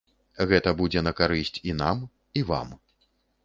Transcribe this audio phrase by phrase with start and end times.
[0.51, 2.03] Гэта будзе на карысць і нам,
[2.41, 2.77] і вам.